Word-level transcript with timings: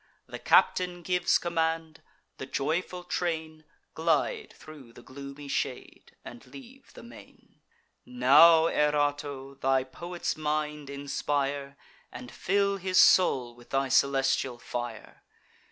The 0.25 0.39
captain 0.39 1.03
gives 1.03 1.37
command; 1.37 2.01
the 2.39 2.47
joyful 2.47 3.03
train 3.03 3.65
Glide 3.93 4.51
thro' 4.57 4.91
the 4.91 5.03
gloomy 5.03 5.47
shade, 5.47 6.15
and 6.25 6.43
leave 6.47 6.91
the 6.93 7.03
main. 7.03 7.61
Now, 8.03 8.65
Erato, 8.65 9.53
thy 9.61 9.83
poet's 9.83 10.35
mind 10.35 10.89
inspire, 10.89 11.77
And 12.11 12.31
fill 12.31 12.77
his 12.77 12.97
soul 12.99 13.53
with 13.55 13.69
thy 13.69 13.89
celestial 13.89 14.57
fire! 14.57 15.21